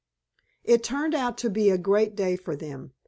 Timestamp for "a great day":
1.69-2.35